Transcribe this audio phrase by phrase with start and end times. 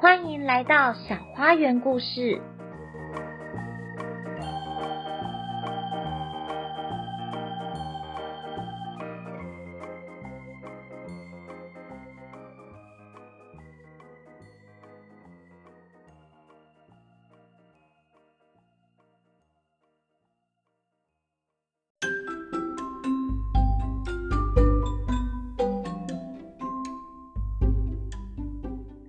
[0.00, 2.40] 欢迎来到小花园故事。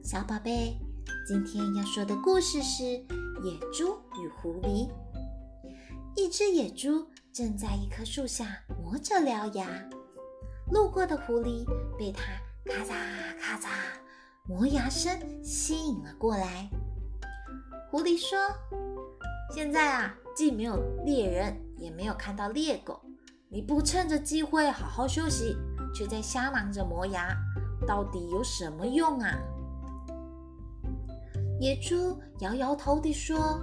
[0.10, 0.76] 小宝贝，
[1.30, 2.84] 今天要说的故事是
[3.44, 4.88] 《野猪与狐狸》。
[6.16, 8.48] 一只野猪正在一棵树下
[8.82, 9.68] 磨着獠牙，
[10.72, 11.64] 路过的狐狸
[12.00, 12.24] 被它
[12.66, 12.96] 咔嚓
[13.40, 13.70] 咔嚓
[14.48, 16.68] 磨牙声吸引了过来。
[17.92, 18.40] 狐狸说
[19.54, 23.00] ：“现在啊，既没有猎人，也没有看到猎狗，
[23.50, 25.56] 你不趁着机会好好休息，
[25.94, 27.38] 却在瞎忙着磨牙，
[27.86, 29.38] 到底有什么用啊？”
[31.60, 33.60] 野猪摇摇头地说：“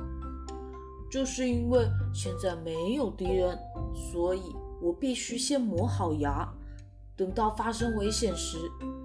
[1.10, 3.58] 就是因为现在没有敌人，
[3.94, 6.46] 所以我必须先磨好牙，
[7.16, 8.58] 等到发生危险时，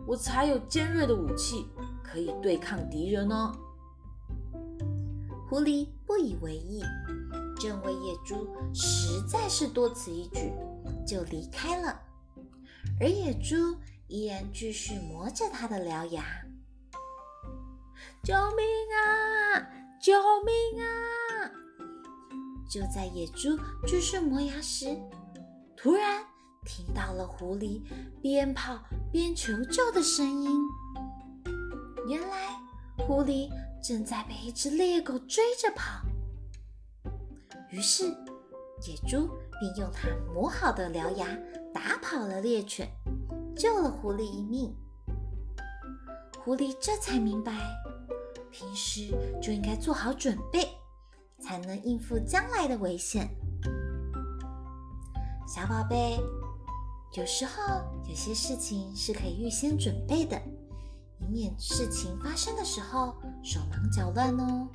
[0.06, 1.66] 我才有尖锐的武器
[2.04, 3.56] 可以对抗敌人呢。”
[5.50, 6.84] 狐狸不以为意，
[7.64, 10.52] 认为野猪实在是多此一举，
[11.08, 11.98] 就离开了。
[13.00, 13.56] 而野猪
[14.08, 16.24] 依然继续磨着它的獠牙。
[18.24, 19.68] 救命啊！
[20.00, 20.14] 救
[20.44, 21.52] 命啊！
[22.70, 24.98] 就在野猪继续磨牙时，
[25.76, 26.24] 突然
[26.66, 27.82] 听到了狐狸
[28.22, 28.80] 边跑
[29.12, 30.50] 边求救的声音。
[32.08, 32.56] 原来
[32.98, 33.50] 狐狸
[33.84, 36.02] 正在被一只猎狗追着跑。
[37.72, 39.30] 于是野猪
[39.60, 41.28] 便用它磨好的獠牙
[41.74, 42.90] 打跑了猎犬，
[43.56, 44.76] 救了狐狸一命。
[46.44, 47.54] 狐狸这才明白。
[48.52, 50.68] 平时就应该做好准备，
[51.40, 53.30] 才能应付将来的危险。
[55.48, 56.20] 小宝贝，
[57.14, 57.52] 有时候
[58.08, 60.42] 有些事情是可以预先准备的，
[61.20, 64.68] 以免事情发生的时候手忙脚乱哦。